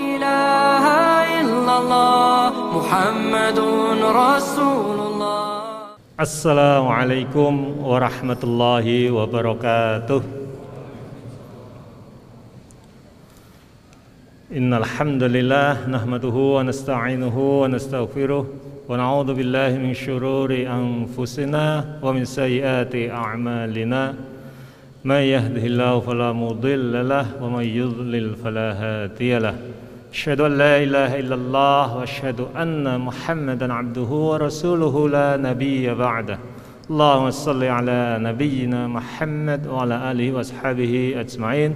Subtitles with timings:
[0.00, 0.84] إله
[1.40, 3.58] إلا الله محمد
[4.24, 5.44] رسول الله.
[6.20, 7.52] السلام عليكم
[7.84, 10.22] ورحمة الله وبركاته.
[14.56, 18.44] إن الحمد لله نحمده ونستعينه ونستغفره
[18.88, 21.64] ونعوذ بالله من شرور أنفسنا
[22.02, 24.14] ومن سيئات أعمالنا.
[25.04, 29.56] من يهده الله فلا مضل له ومن يضلل فلا هادي له.
[30.12, 36.38] أشهد أن لا إله إلا الله وأشهد أن محمدا عبده ورسوله لا نبي بعده.
[36.90, 41.74] اللهم صل على نبينا محمد وعلى آله وأصحابه أجمعين.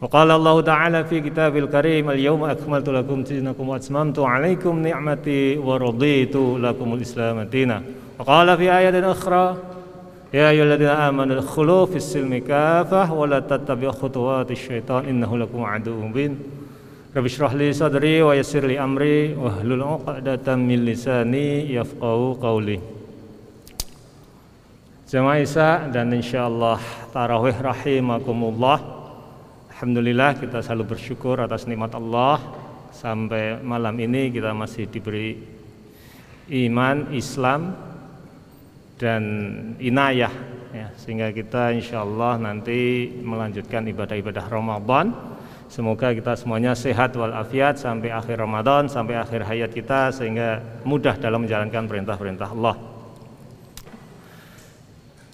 [0.00, 6.94] وقال الله تعالى في كتاب الكريم اليوم أكملت لكم دينكم وأتممت عليكم نعمتي ورضيت لكم
[6.94, 7.82] الإسلام دينا.
[8.18, 9.56] وقال في آية أخرى
[10.34, 16.00] يا أيها الذين آمنوا ادخلوا في السلم كافة ولا تتبعوا خطوات الشيطان إنه لكم عدو
[16.00, 16.38] مبين.
[17.16, 22.76] Rabbi syrah li sadri wa yassir li amri wa hlul 'uqdatam min lisani yafqahu qawli.
[25.08, 26.76] Jamaah Isa dan insyaallah
[27.16, 28.84] tarawih rahimakumullah.
[29.72, 32.36] Alhamdulillah kita selalu bersyukur atas nikmat Allah
[32.92, 35.40] sampai malam ini kita masih diberi
[36.68, 37.80] iman, Islam
[39.00, 39.24] dan
[39.80, 40.36] inayah
[40.68, 45.35] ya, sehingga kita insyaallah nanti melanjutkan ibadah-ibadah Ramadan
[45.66, 51.42] Semoga kita semuanya sehat walafiat sampai akhir Ramadan, sampai akhir hayat kita sehingga mudah dalam
[51.42, 52.76] menjalankan perintah-perintah Allah.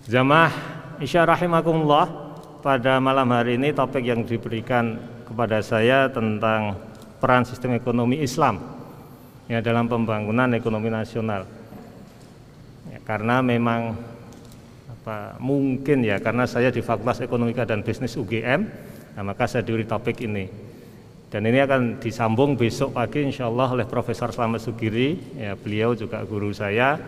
[0.08, 0.53] Jamaah
[1.05, 2.08] Isya rahimakumullah
[2.64, 4.97] pada malam hari ini topik yang diberikan
[5.28, 6.80] kepada saya tentang
[7.20, 8.62] peran sistem ekonomi Islam
[9.53, 11.44] ya dalam pembangunan ekonomi nasional.
[12.88, 13.94] Ya, karena memang
[14.91, 19.84] apa mungkin ya karena saya di Fakultas Ekonomika dan Bisnis UGM Nah, maka saya diberi
[19.84, 20.48] topik ini.
[21.32, 26.20] Dan ini akan disambung besok pagi insya Allah oleh Profesor Slamet Sugiri, ya, beliau juga
[26.28, 27.00] guru saya,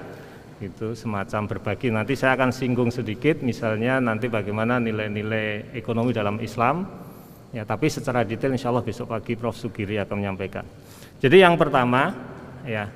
[0.65, 1.93] itu semacam berbagi.
[1.93, 6.89] Nanti saya akan singgung sedikit, misalnya nanti bagaimana nilai-nilai ekonomi dalam Islam,
[7.53, 9.61] ya, tapi secara detail insya Allah besok pagi Prof.
[9.61, 10.65] Sugiri akan menyampaikan.
[11.21, 12.13] Jadi yang pertama,
[12.65, 12.89] ya,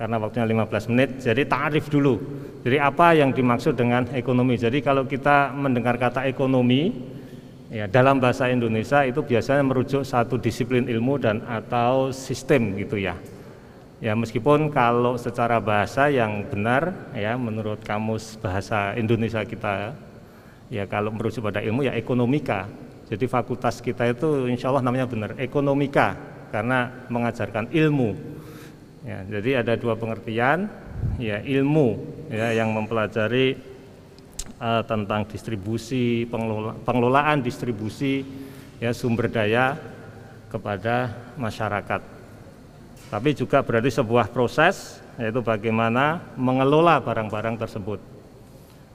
[0.00, 2.16] karena waktunya 15 menit, jadi tarif dulu.
[2.64, 4.56] Jadi apa yang dimaksud dengan ekonomi?
[4.56, 7.15] Jadi kalau kita mendengar kata ekonomi,
[7.76, 13.12] Ya, dalam bahasa Indonesia itu biasanya merujuk satu disiplin ilmu dan atau sistem gitu ya.
[14.00, 19.92] Ya meskipun kalau secara bahasa yang benar ya menurut kamus bahasa Indonesia kita
[20.72, 22.64] ya kalau merujuk pada ilmu ya ekonomika.
[23.12, 26.16] Jadi fakultas kita itu insya Allah namanya benar ekonomika
[26.48, 28.16] karena mengajarkan ilmu.
[29.04, 30.72] Ya, jadi ada dua pengertian
[31.20, 32.00] ya ilmu
[32.32, 33.75] ya yang mempelajari
[34.60, 38.24] uh, tentang distribusi pengelola, pengelolaan distribusi
[38.80, 39.76] ya sumber daya
[40.52, 42.00] kepada masyarakat.
[43.06, 48.00] Tapi juga berarti sebuah proses yaitu bagaimana mengelola barang-barang tersebut.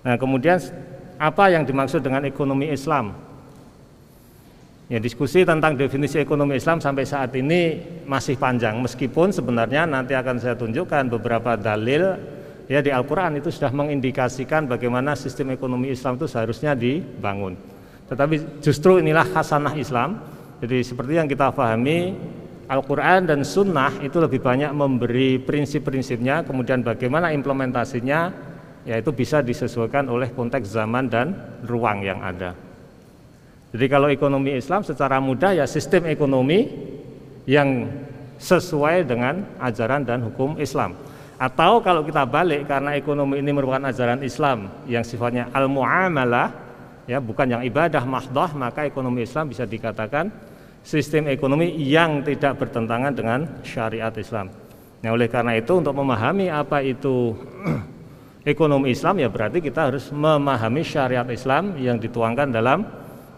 [0.06, 0.58] Nah, kemudian
[1.18, 3.14] apa yang dimaksud dengan ekonomi Islam?
[4.92, 10.36] Ya, diskusi tentang definisi ekonomi Islam sampai saat ini masih panjang meskipun sebenarnya nanti akan
[10.36, 12.20] saya tunjukkan beberapa dalil
[12.72, 17.60] ya di Al-Quran itu sudah mengindikasikan bagaimana sistem ekonomi Islam itu seharusnya dibangun.
[18.08, 20.24] Tetapi justru inilah khasanah Islam.
[20.64, 22.16] Jadi seperti yang kita pahami,
[22.72, 28.32] Al-Quran dan Sunnah itu lebih banyak memberi prinsip-prinsipnya, kemudian bagaimana implementasinya,
[28.88, 31.36] yaitu bisa disesuaikan oleh konteks zaman dan
[31.68, 32.56] ruang yang ada.
[33.76, 36.68] Jadi kalau ekonomi Islam secara mudah ya sistem ekonomi
[37.44, 37.88] yang
[38.40, 40.96] sesuai dengan ajaran dan hukum Islam.
[41.42, 46.54] Atau kalau kita balik karena ekonomi ini merupakan ajaran Islam yang sifatnya al-muamalah
[47.10, 50.30] ya bukan yang ibadah mahdoh maka ekonomi Islam bisa dikatakan
[50.86, 54.54] sistem ekonomi yang tidak bertentangan dengan syariat Islam.
[55.02, 57.34] Nah, oleh karena itu untuk memahami apa itu
[58.54, 62.86] ekonomi Islam ya berarti kita harus memahami syariat Islam yang dituangkan dalam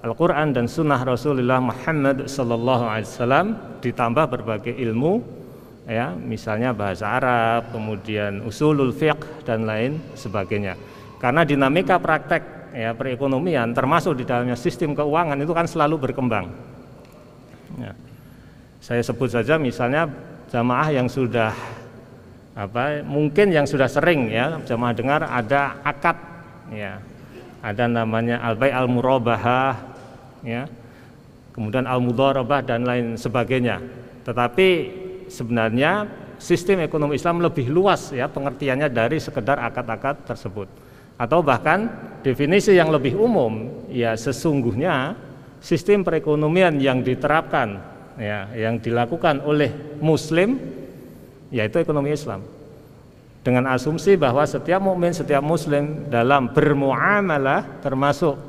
[0.03, 3.45] Al-Quran dan Sunnah Rasulullah Muhammad Sallallahu Alaihi Wasallam
[3.79, 5.42] ditambah berbagai ilmu
[5.87, 10.75] ya misalnya bahasa Arab, kemudian usulul fiqh dan lain sebagainya.
[11.19, 16.51] Karena dinamika praktek ya perekonomian termasuk di dalamnya sistem keuangan itu kan selalu berkembang.
[17.79, 17.93] Ya.
[18.83, 20.11] Saya sebut saja misalnya
[20.51, 21.55] jamaah yang sudah
[22.53, 26.13] apa mungkin yang sudah sering ya jamaah dengar ada akad
[26.69, 27.01] ya
[27.65, 29.73] ada namanya al-bai al-murabahah
[30.45, 30.69] ya
[31.57, 33.81] kemudian al-mudharabah dan lain sebagainya
[34.21, 34.69] tetapi
[35.33, 36.05] sebenarnya
[36.37, 40.69] sistem ekonomi Islam lebih luas ya pengertiannya dari sekedar akad-akad tersebut.
[41.17, 41.89] Atau bahkan
[42.21, 45.17] definisi yang lebih umum ya sesungguhnya
[45.57, 47.81] sistem perekonomian yang diterapkan
[48.21, 50.61] ya yang dilakukan oleh muslim
[51.49, 52.45] yaitu ekonomi Islam.
[53.43, 58.39] Dengan asumsi bahwa setiap mukmin, setiap muslim dalam bermuamalah termasuk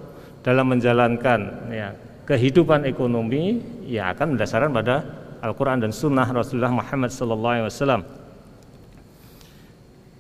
[0.46, 1.40] dalam menjalankan
[1.72, 1.88] ya,
[2.28, 3.58] kehidupan ekonomi
[3.90, 8.00] ya akan berdasarkan pada Al-Quran dan Sunnah Rasulullah Muhammad SAW.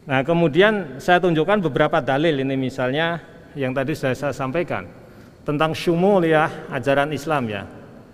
[0.04, 3.24] Nah kemudian saya tunjukkan beberapa dalil ini misalnya
[3.56, 4.84] yang tadi saya, saya sampaikan
[5.48, 7.64] tentang syumuliyah ajaran Islam ya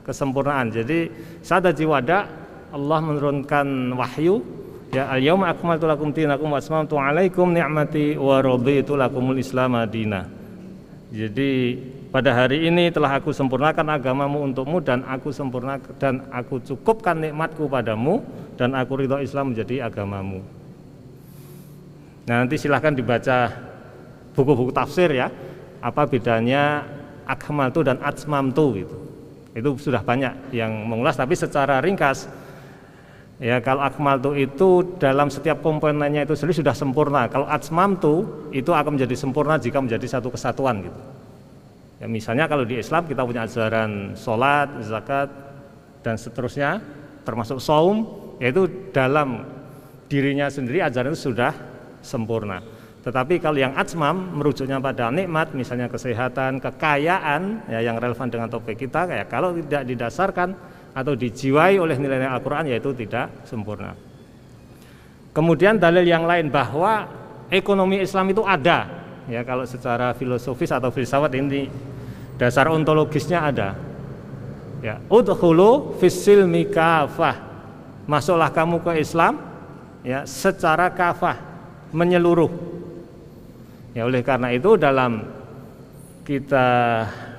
[0.06, 0.70] kesempurnaan.
[0.70, 1.10] Jadi
[1.42, 2.30] saat wada
[2.70, 4.60] Allah menurunkan wahyu
[4.90, 10.26] Ya al-yauma akmaltu lakum dinakum wa asmamtu alaikum ni'mati wa raditu lakumul Islam madina.
[11.14, 11.78] Jadi
[12.10, 17.70] pada hari ini telah aku sempurnakan agamamu untukmu dan aku sempurna dan aku cukupkan nikmatku
[17.70, 18.22] padamu
[18.58, 20.42] dan aku ridho Islam menjadi agamamu.
[22.26, 23.54] Nah, nanti silahkan dibaca
[24.34, 25.30] buku-buku tafsir ya.
[25.80, 26.84] Apa bedanya
[27.24, 28.96] akmaltu dan atsmamtu gitu.
[29.54, 32.28] Itu sudah banyak yang mengulas tapi secara ringkas
[33.40, 37.24] Ya, kalau akmal tu itu dalam setiap komponennya itu sendiri sudah sempurna.
[37.24, 41.00] Kalau atmam tu itu akan menjadi sempurna jika menjadi satu kesatuan gitu.
[42.00, 45.29] Ya, misalnya kalau di Islam kita punya ajaran sholat, zakat
[46.00, 46.81] dan seterusnya,
[47.29, 48.08] termasuk saum,
[48.41, 49.44] yaitu dalam
[50.08, 51.52] dirinya sendiri ajaran itu sudah
[52.00, 52.64] sempurna.
[53.00, 58.81] Tetapi kalau yang atmam merujuknya pada nikmat, misalnya kesehatan, kekayaan, ya yang relevan dengan topik
[58.81, 60.56] kita, kayak kalau tidak didasarkan
[60.97, 63.93] atau dijiwai oleh nilai-nilai Al-Quran yaitu tidak sempurna.
[65.37, 67.08] Kemudian dalil yang lain bahwa
[67.49, 68.88] ekonomi Islam itu ada,
[69.31, 71.70] ya kalau secara filosofis atau filsafat ini
[72.40, 73.76] dasar ontologisnya ada.
[74.81, 77.37] Ya, udhulu fisil mikafah.
[78.08, 79.37] Masuklah kamu ke Islam
[80.00, 81.37] ya secara kafah
[81.92, 82.48] menyeluruh.
[83.92, 85.28] Ya oleh karena itu dalam
[86.25, 86.66] kita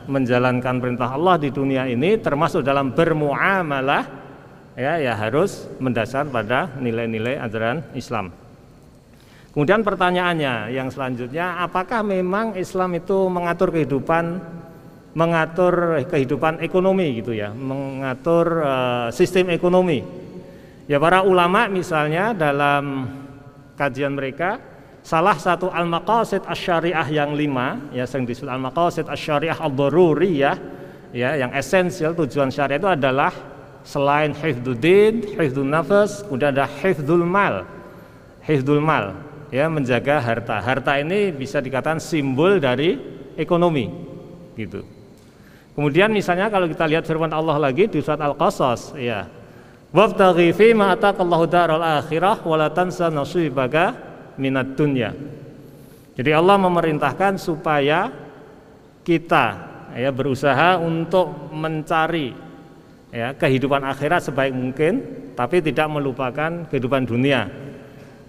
[0.05, 4.05] menjalankan perintah Allah di dunia ini termasuk dalam bermuamalah
[4.77, 8.29] ya ya harus mendasar pada nilai-nilai ajaran Islam.
[9.51, 14.39] Kemudian pertanyaannya yang selanjutnya apakah memang Islam itu mengatur kehidupan
[15.11, 20.03] mengatur kehidupan ekonomi gitu ya, mengatur uh, sistem ekonomi.
[20.87, 23.07] Ya para ulama misalnya dalam
[23.79, 24.59] kajian mereka
[25.01, 30.55] salah satu al-maqasid asy-syariah yang lima ya yang disebut al-maqasid asy-syariah ad-daruriyah
[31.15, 33.31] ya yang esensial tujuan syariah itu adalah
[33.81, 37.65] selain hifdzuddin, hifdzun nafas, kemudian ada hifdzul mal.
[38.45, 39.17] Hifdzul mal
[39.53, 40.57] ya menjaga harta.
[40.61, 42.97] Harta ini bisa dikatakan simbol dari
[43.35, 43.89] ekonomi
[44.55, 44.85] gitu.
[45.71, 49.23] Kemudian misalnya kalau kita lihat firman Allah lagi di surat Al-Qasas ya.
[49.91, 53.95] Wabtaghi fi ma ataqallahu daral akhirah wa la tansa nasibaka
[54.39, 55.11] minat dunya.
[56.15, 58.11] Jadi Allah memerintahkan supaya
[59.03, 59.45] kita
[59.95, 62.35] ya berusaha untuk mencari
[63.11, 64.93] ya kehidupan akhirat sebaik mungkin
[65.35, 67.47] tapi tidak melupakan kehidupan dunia.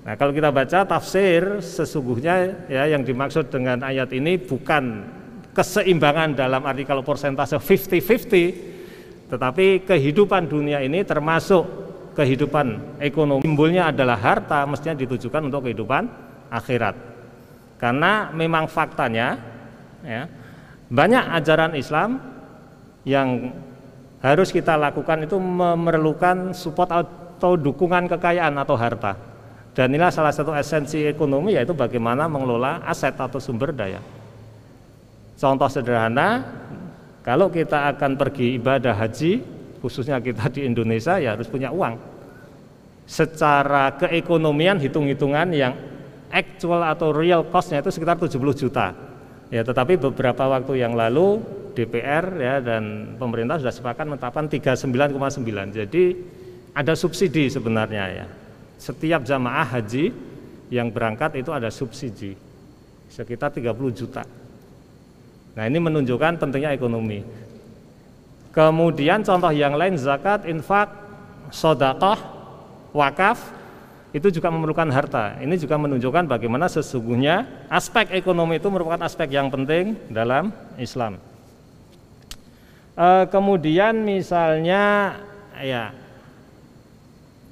[0.03, 5.07] Nah, kalau kita baca tafsir sesungguhnya ya yang dimaksud dengan ayat ini bukan
[5.53, 11.65] keseimbangan dalam arti kalau persentase 50-50 tetapi kehidupan dunia ini termasuk
[12.13, 13.41] kehidupan ekonomi.
[13.41, 16.05] Simbolnya adalah harta mestinya ditujukan untuk kehidupan
[16.53, 16.93] akhirat.
[17.81, 19.41] Karena memang faktanya
[20.05, 20.29] ya,
[20.93, 22.21] banyak ajaran Islam
[23.09, 23.57] yang
[24.21, 29.17] harus kita lakukan itu memerlukan support atau dukungan kekayaan atau harta.
[29.73, 34.05] Dan inilah salah satu esensi ekonomi yaitu bagaimana mengelola aset atau sumber daya
[35.43, 36.47] contoh sederhana
[37.27, 39.43] kalau kita akan pergi ibadah haji
[39.83, 41.99] khususnya kita di Indonesia ya harus punya uang.
[43.03, 45.75] Secara keekonomian hitung-hitungan yang
[46.31, 48.95] actual atau real costnya itu sekitar 70 juta.
[49.51, 51.43] Ya, tetapi beberapa waktu yang lalu
[51.75, 55.77] DPR ya dan pemerintah sudah sepakat menetapkan 39,9.
[55.77, 56.05] Jadi
[56.73, 58.27] ada subsidi sebenarnya ya.
[58.79, 60.15] Setiap jamaah haji
[60.73, 62.33] yang berangkat itu ada subsidi
[63.13, 64.25] sekitar 30 juta.
[65.53, 67.21] Nah, ini menunjukkan pentingnya ekonomi.
[68.53, 70.93] Kemudian contoh yang lain zakat, infak,
[71.49, 72.21] sodakoh,
[72.93, 73.41] wakaf
[74.13, 75.41] itu juga memerlukan harta.
[75.41, 81.17] Ini juga menunjukkan bagaimana sesungguhnya aspek ekonomi itu merupakan aspek yang penting dalam Islam.
[82.93, 85.17] E, kemudian misalnya
[85.57, 85.97] ya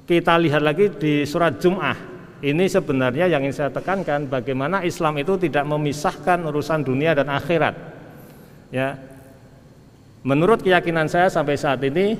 [0.05, 2.13] kita lihat lagi di surat Jum'ah.
[2.41, 7.90] Ini sebenarnya yang ingin saya tekankan bagaimana Islam itu tidak memisahkan urusan dunia dan akhirat.
[8.71, 8.95] Ya,
[10.21, 12.13] Menurut keyakinan saya sampai saat ini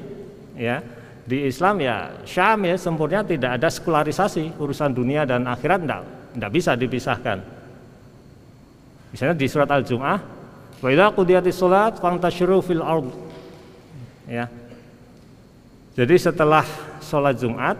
[0.58, 0.82] ya
[1.22, 6.02] di Islam ya syamil sempurna tidak ada sekularisasi urusan dunia dan akhirat tidak
[6.34, 7.38] tidak bisa dipisahkan.
[9.14, 10.20] Misalnya di surat Al-Jum'ah
[10.82, 13.14] wa idza shalat fantashiru fil ard.
[14.26, 14.50] Ya.
[15.94, 16.66] Jadi setelah
[17.06, 17.78] sholat Jumat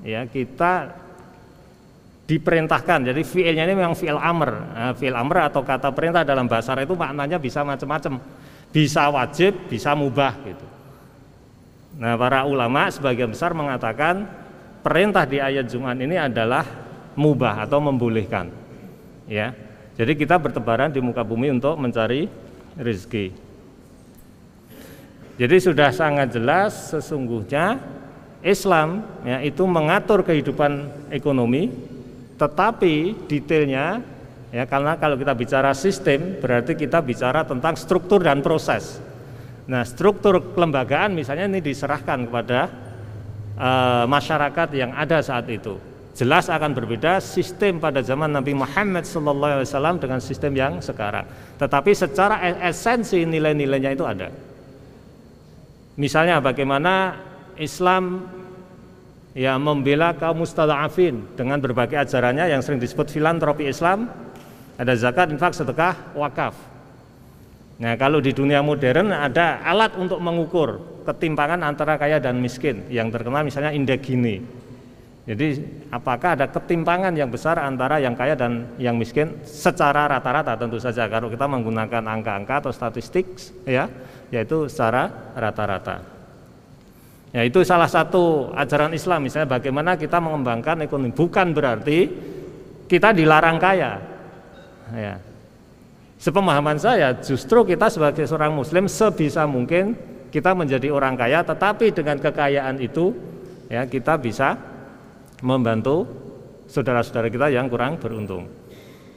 [0.00, 0.96] ya kita
[2.26, 3.12] diperintahkan.
[3.12, 4.50] Jadi fiilnya ini memang fiil amr.
[4.50, 8.22] Nah, fiil amr atau kata perintah dalam bahasa Arab itu maknanya bisa macam-macam.
[8.72, 10.66] Bisa wajib, bisa mubah gitu.
[12.00, 14.24] Nah, para ulama sebagian besar mengatakan
[14.80, 16.64] perintah di ayat Jumat ini adalah
[17.12, 18.48] mubah atau membolehkan.
[19.28, 19.52] Ya.
[19.92, 22.24] Jadi kita bertebaran di muka bumi untuk mencari
[22.80, 23.52] rezeki.
[25.36, 27.76] Jadi sudah sangat jelas sesungguhnya
[28.40, 31.91] Islam ya itu mengatur kehidupan ekonomi
[32.42, 34.02] tetapi detailnya
[34.50, 38.98] ya karena kalau kita bicara sistem berarti kita bicara tentang struktur dan proses.
[39.70, 42.66] Nah, struktur kelembagaan misalnya ini diserahkan kepada
[43.54, 43.70] e,
[44.10, 45.78] masyarakat yang ada saat itu.
[46.18, 51.24] Jelas akan berbeda sistem pada zaman Nabi Muhammad SAW dengan sistem yang sekarang.
[51.56, 54.28] Tetapi secara esensi nilai-nilainya itu ada.
[55.94, 57.16] Misalnya bagaimana
[57.56, 58.28] Islam
[59.32, 64.08] ya membela kaum mustadafin dengan berbagai ajarannya yang sering disebut filantropi Islam
[64.76, 66.56] ada zakat, infak, sedekah, wakaf.
[67.80, 73.10] Nah, kalau di dunia modern ada alat untuk mengukur ketimpangan antara kaya dan miskin yang
[73.10, 74.62] terkenal misalnya indeks Gini.
[75.22, 75.62] Jadi,
[75.94, 81.06] apakah ada ketimpangan yang besar antara yang kaya dan yang miskin secara rata-rata tentu saja
[81.06, 83.30] kalau kita menggunakan angka-angka atau statistik
[83.62, 83.86] ya,
[84.34, 86.11] yaitu secara rata-rata.
[87.32, 91.98] Ya itu salah satu ajaran Islam misalnya bagaimana kita mengembangkan ekonomi bukan berarti
[92.84, 93.96] kita dilarang kaya.
[94.92, 95.16] Ya.
[96.20, 99.96] Sepemahaman saya justru kita sebagai seorang muslim sebisa mungkin
[100.28, 103.16] kita menjadi orang kaya tetapi dengan kekayaan itu
[103.72, 104.54] ya kita bisa
[105.40, 106.04] membantu
[106.68, 108.44] saudara-saudara kita yang kurang beruntung.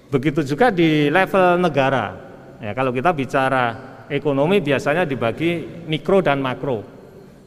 [0.07, 2.15] Begitu juga di level negara.
[2.63, 3.75] Ya, kalau kita bicara
[4.07, 6.94] ekonomi biasanya dibagi mikro dan makro.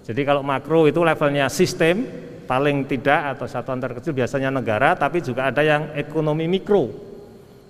[0.09, 2.09] Jadi kalau makro itu levelnya sistem
[2.49, 6.88] paling tidak atau satuan terkecil biasanya negara, tapi juga ada yang ekonomi mikro.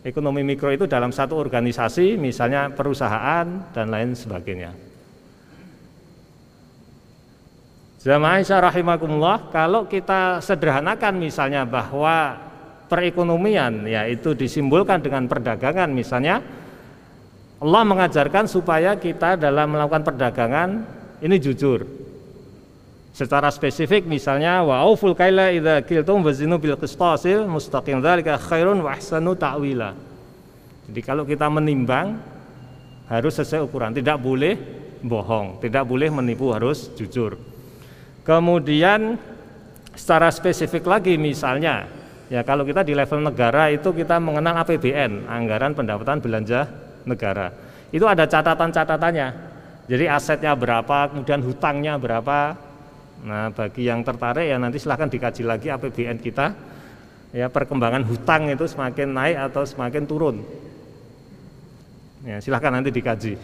[0.07, 4.71] Ekonomi mikro itu dalam satu organisasi, misalnya perusahaan dan lain sebagainya.
[7.99, 12.38] Jamaah rahimakumullah, kalau kita sederhanakan misalnya bahwa
[12.87, 16.40] perekonomian yaitu disimbolkan dengan perdagangan misalnya
[17.59, 20.87] Allah mengajarkan supaya kita dalam melakukan perdagangan
[21.21, 21.85] ini jujur
[23.18, 28.94] secara spesifik misalnya wa auful kaila idza qiltum wazinu bil qistasil mustaqim dzalika khairun wa
[28.94, 29.90] ahsanu ta'wila.
[30.87, 32.14] Jadi kalau kita menimbang
[33.10, 34.54] harus sesuai ukuran, tidak boleh
[35.02, 37.34] bohong, tidak boleh menipu, harus jujur.
[38.22, 39.18] Kemudian
[39.98, 41.90] secara spesifik lagi misalnya
[42.30, 46.70] ya kalau kita di level negara itu kita mengenal APBN, anggaran pendapatan belanja
[47.02, 47.50] negara.
[47.90, 49.50] Itu ada catatan-catatannya.
[49.90, 52.67] Jadi asetnya berapa, kemudian hutangnya berapa,
[53.25, 56.54] Nah, bagi yang tertarik ya nanti silahkan dikaji lagi APBN kita.
[57.34, 60.37] Ya, perkembangan hutang itu semakin naik atau semakin turun.
[62.25, 63.37] Ya, silahkan nanti dikaji.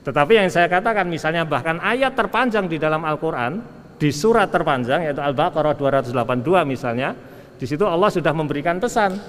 [0.00, 3.60] Tetapi yang saya katakan misalnya bahkan ayat terpanjang di dalam Al-Qur'an
[4.00, 7.12] di surat terpanjang yaitu Al-Baqarah 282 misalnya,
[7.60, 9.20] di situ Allah sudah memberikan pesan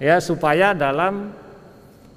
[0.00, 1.36] ya supaya dalam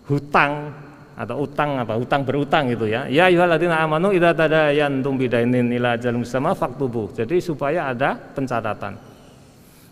[0.08, 0.72] hutang
[1.15, 3.07] atau utang apa utang berutang gitu ya.
[3.07, 7.07] Ya ayyuhalladzina amanu idza tadayantum bidainin ila ajalin musamma faktubu.
[7.15, 8.93] Jadi supaya ada pencatatan.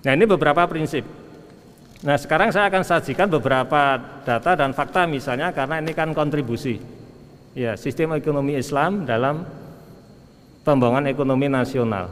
[0.03, 1.07] Nah ini beberapa prinsip.
[2.03, 3.95] Nah sekarang saya akan sajikan beberapa
[4.27, 6.75] data dan fakta misalnya karena ini kan kontribusi.
[7.55, 9.47] Ya sistem ekonomi Islam dalam
[10.67, 12.11] pembangunan ekonomi nasional.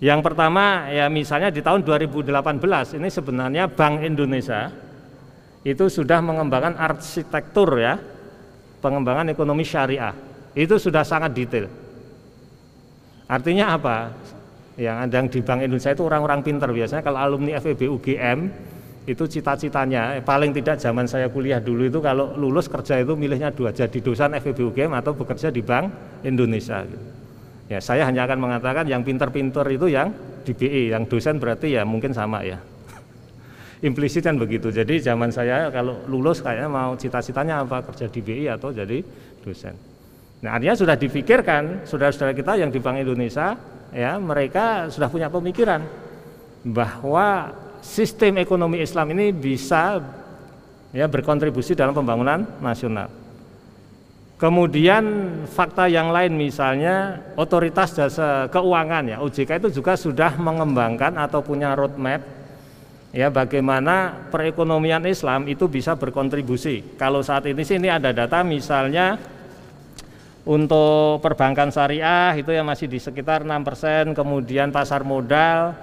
[0.00, 4.89] Yang pertama ya misalnya di tahun 2018 ini sebenarnya Bank Indonesia
[5.60, 8.00] itu sudah mengembangkan arsitektur ya,
[8.80, 10.16] pengembangan ekonomi syariah.
[10.56, 11.68] Itu sudah sangat detail.
[13.28, 14.10] Artinya apa?
[14.80, 18.38] Yang ada di Bank Indonesia itu orang-orang pinter biasanya kalau alumni FEB UGM
[19.04, 23.52] itu cita-citanya eh, paling tidak zaman saya kuliah dulu itu kalau lulus kerja itu milihnya
[23.52, 25.92] dua jadi dosen FEB UGM atau bekerja di Bank
[26.24, 26.88] Indonesia.
[27.68, 30.10] Ya, saya hanya akan mengatakan yang pinter-pinter itu yang
[30.42, 32.58] di BI, yang dosen berarti ya mungkin sama ya
[33.80, 34.68] implisit kan begitu.
[34.68, 39.00] Jadi zaman saya kalau lulus kayaknya mau cita-citanya apa kerja di BI atau jadi
[39.40, 39.74] dosen.
[40.40, 43.56] Nah artinya sudah dipikirkan saudara-saudara kita yang di Bank Indonesia
[43.92, 45.84] ya mereka sudah punya pemikiran
[46.64, 50.00] bahwa sistem ekonomi Islam ini bisa
[50.92, 53.08] ya berkontribusi dalam pembangunan nasional.
[54.40, 55.04] Kemudian
[55.44, 61.76] fakta yang lain misalnya otoritas jasa keuangan ya OJK itu juga sudah mengembangkan atau punya
[61.76, 62.39] roadmap
[63.10, 66.94] ya bagaimana perekonomian Islam itu bisa berkontribusi.
[66.94, 69.18] Kalau saat ini sih ini ada data misalnya
[70.40, 75.76] Untuk perbankan syariah itu yang masih di sekitar 6%, kemudian pasar modal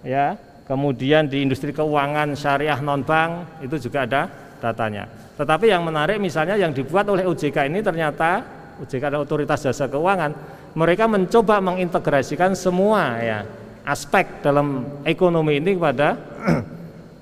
[0.00, 4.22] ya, kemudian di industri keuangan syariah non bank itu juga ada
[4.64, 5.04] datanya.
[5.36, 8.40] Tetapi yang menarik misalnya yang dibuat oleh OJK ini ternyata
[8.80, 10.32] OJK adalah otoritas jasa keuangan,
[10.72, 13.44] mereka mencoba mengintegrasikan semua ya
[13.82, 16.14] aspek dalam ekonomi ini kepada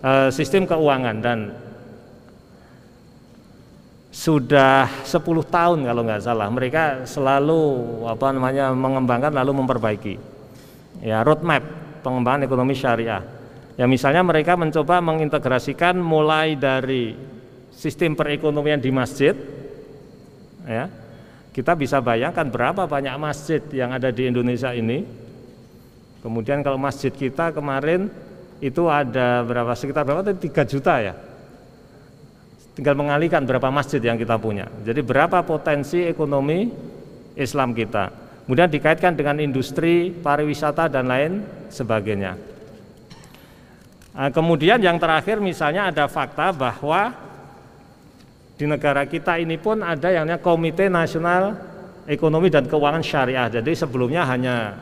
[0.04, 1.16] uh, sistem keuangan.
[1.20, 1.38] Dan
[4.10, 7.62] sudah 10 tahun kalau nggak salah mereka selalu
[8.10, 10.14] apa namanya mengembangkan lalu memperbaiki.
[11.00, 11.62] Ya roadmap
[12.02, 13.22] pengembangan ekonomi syariah.
[13.78, 17.16] Ya misalnya mereka mencoba mengintegrasikan mulai dari
[17.72, 19.32] sistem perekonomian di masjid
[20.66, 20.90] ya.
[21.50, 25.02] Kita bisa bayangkan berapa banyak masjid yang ada di Indonesia ini
[26.20, 28.12] kemudian kalau masjid kita kemarin
[28.60, 31.14] itu ada berapa sekitar berapa 3 juta ya
[32.80, 34.64] tinggal mengalihkan berapa masjid yang kita punya.
[34.86, 36.70] Jadi berapa potensi ekonomi
[37.36, 38.08] Islam kita.
[38.48, 42.40] Kemudian dikaitkan dengan industri, pariwisata dan lain sebagainya.
[44.10, 47.14] Nah, kemudian yang terakhir misalnya ada fakta bahwa
[48.58, 51.56] di negara kita ini pun ada yang namanya Komite Nasional
[52.10, 53.60] Ekonomi dan Keuangan Syariah.
[53.60, 54.72] Jadi sebelumnya hanya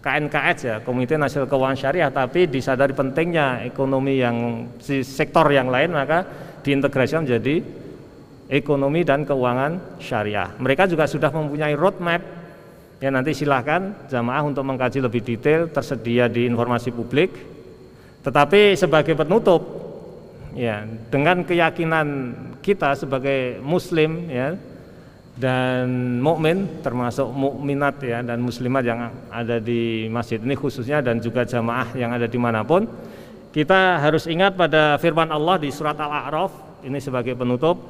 [0.00, 5.92] KNKS ya, Komite Nasional Keuangan Syariah, tapi disadari pentingnya ekonomi yang si sektor yang lain
[5.92, 6.24] maka
[6.64, 7.60] diintegrasikan menjadi
[8.50, 10.50] ekonomi dan keuangan syariah.
[10.58, 12.20] Mereka juga sudah mempunyai roadmap
[13.00, 17.30] ya nanti silahkan jamaah untuk mengkaji lebih detail tersedia di informasi publik.
[18.20, 19.62] Tetapi sebagai penutup
[20.52, 22.06] ya dengan keyakinan
[22.60, 24.58] kita sebagai muslim ya
[25.40, 31.48] dan mukmin termasuk mukminat ya dan muslimat yang ada di masjid ini khususnya dan juga
[31.48, 32.84] jamaah yang ada di mana pun
[33.48, 37.80] kita harus ingat pada firman Allah di surat Al-A'raf ini sebagai penutup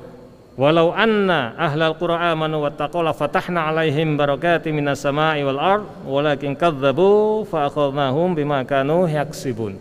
[0.55, 6.55] walau anna ahlal qura amanu wattaqaw la fatahna alaihim barakatim minas sama'i wal ard walakin
[6.55, 9.75] kadzabu fa akhadnahum bima kanu yaksibun.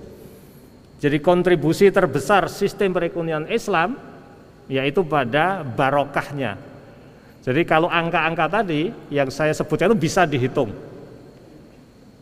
[1.00, 3.96] Jadi kontribusi terbesar sistem perekonomian Islam
[4.68, 6.69] yaitu pada barokahnya
[7.50, 10.70] jadi kalau angka-angka tadi yang saya sebutkan itu bisa dihitung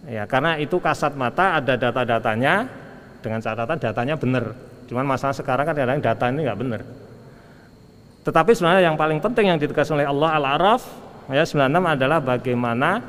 [0.08, 2.88] ya karena itu kasat mata ada data-datanya
[3.28, 4.56] dengan catatan datanya benar.
[4.88, 6.82] Cuman masalah sekarang kan kadang data ini nggak benar.
[8.24, 10.82] Tetapi sebenarnya yang paling penting yang ditegaskan oleh Allah Al-Araf
[11.28, 13.04] ayat 96 adalah bagaimana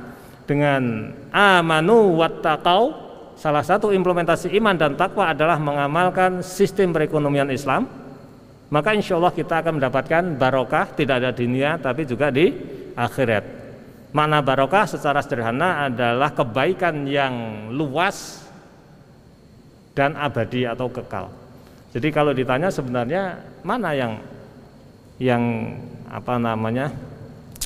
[0.46, 3.06] dengan amanu wattaqau
[3.38, 7.86] salah satu implementasi iman dan takwa adalah mengamalkan sistem perekonomian Islam
[8.68, 12.52] maka insya Allah kita akan mendapatkan barokah tidak ada dunia tapi juga di
[12.94, 13.58] akhirat
[14.12, 18.48] makna barokah secara sederhana adalah kebaikan yang luas
[19.92, 21.26] dan abadi atau kekal.
[21.90, 24.12] Jadi kalau ditanya sebenarnya mana yang
[25.18, 25.42] yang
[26.06, 26.94] apa namanya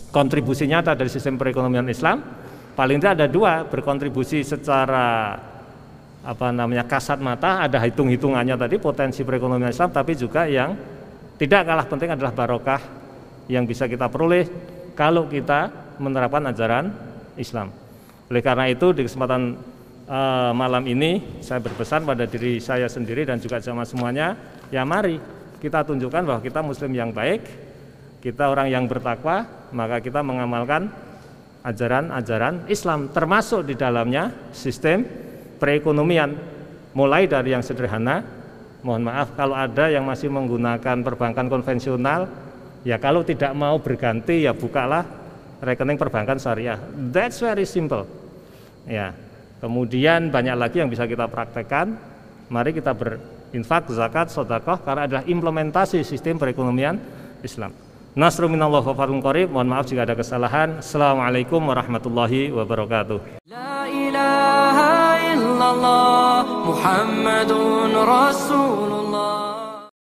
[0.08, 2.24] kontribusi nyata dari sistem perekonomian Islam
[2.72, 5.36] paling tidak ada dua berkontribusi secara
[6.22, 10.72] apa namanya kasat mata ada hitung hitungannya tadi potensi perekonomian Islam tapi juga yang
[11.42, 12.78] tidak kalah penting adalah barokah
[13.50, 14.46] yang bisa kita peroleh
[14.94, 16.94] kalau kita menerapkan ajaran
[17.34, 17.74] Islam.
[18.30, 19.58] Oleh karena itu di kesempatan
[20.06, 24.38] uh, malam ini saya berpesan pada diri saya sendiri dan juga sama semuanya,
[24.70, 25.18] ya mari
[25.58, 27.42] kita tunjukkan bahwa kita muslim yang baik,
[28.22, 29.42] kita orang yang bertakwa,
[29.74, 30.94] maka kita mengamalkan
[31.66, 35.02] ajaran-ajaran Islam termasuk di dalamnya sistem
[35.58, 36.38] perekonomian
[36.94, 38.41] mulai dari yang sederhana
[38.82, 42.26] mohon maaf kalau ada yang masih menggunakan perbankan konvensional
[42.82, 45.06] ya kalau tidak mau berganti ya bukalah
[45.62, 46.78] rekening perbankan syariah
[47.14, 48.06] that's very simple
[48.86, 49.14] ya
[49.62, 51.94] Kemudian banyak lagi yang bisa kita praktekkan.
[52.50, 56.98] Mari kita berinfak, zakat, sodakoh karena adalah implementasi sistem perekonomian
[57.46, 57.70] Islam.
[58.18, 59.06] Nasru minallah wa.
[59.46, 60.82] Mohon maaf jika ada kesalahan.
[60.82, 63.38] Assalamualaikum warahmatullahi wabarakatuh.
[65.72, 69.01] La ilaha illallah Muhammadun Rasulullah